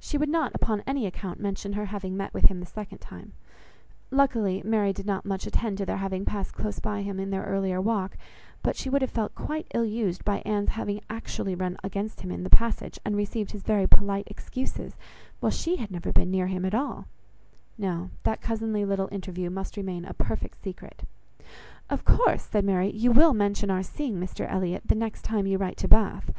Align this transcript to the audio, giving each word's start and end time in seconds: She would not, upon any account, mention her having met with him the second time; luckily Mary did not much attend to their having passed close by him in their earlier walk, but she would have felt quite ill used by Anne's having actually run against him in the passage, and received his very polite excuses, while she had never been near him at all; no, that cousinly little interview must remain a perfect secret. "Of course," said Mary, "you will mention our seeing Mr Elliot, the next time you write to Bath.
She 0.00 0.16
would 0.16 0.30
not, 0.30 0.54
upon 0.54 0.82
any 0.86 1.04
account, 1.04 1.38
mention 1.38 1.74
her 1.74 1.84
having 1.84 2.16
met 2.16 2.32
with 2.32 2.46
him 2.46 2.60
the 2.60 2.64
second 2.64 2.96
time; 2.96 3.34
luckily 4.10 4.62
Mary 4.64 4.90
did 4.90 5.04
not 5.04 5.26
much 5.26 5.46
attend 5.46 5.76
to 5.76 5.84
their 5.84 5.98
having 5.98 6.24
passed 6.24 6.54
close 6.54 6.78
by 6.78 7.02
him 7.02 7.20
in 7.20 7.28
their 7.28 7.42
earlier 7.44 7.78
walk, 7.78 8.16
but 8.62 8.74
she 8.74 8.88
would 8.88 9.02
have 9.02 9.10
felt 9.10 9.34
quite 9.34 9.66
ill 9.74 9.84
used 9.84 10.24
by 10.24 10.38
Anne's 10.46 10.70
having 10.70 11.02
actually 11.10 11.54
run 11.54 11.76
against 11.84 12.22
him 12.22 12.30
in 12.30 12.42
the 12.42 12.48
passage, 12.48 12.98
and 13.04 13.18
received 13.18 13.50
his 13.50 13.62
very 13.64 13.86
polite 13.86 14.26
excuses, 14.28 14.96
while 15.40 15.52
she 15.52 15.76
had 15.76 15.90
never 15.90 16.10
been 16.10 16.30
near 16.30 16.46
him 16.46 16.64
at 16.64 16.74
all; 16.74 17.04
no, 17.76 18.08
that 18.22 18.40
cousinly 18.40 18.86
little 18.86 19.10
interview 19.12 19.50
must 19.50 19.76
remain 19.76 20.06
a 20.06 20.14
perfect 20.14 20.56
secret. 20.64 21.04
"Of 21.90 22.02
course," 22.06 22.44
said 22.44 22.64
Mary, 22.64 22.90
"you 22.92 23.12
will 23.12 23.34
mention 23.34 23.70
our 23.70 23.82
seeing 23.82 24.18
Mr 24.18 24.50
Elliot, 24.50 24.84
the 24.86 24.94
next 24.94 25.20
time 25.20 25.46
you 25.46 25.58
write 25.58 25.76
to 25.76 25.86
Bath. 25.86 26.32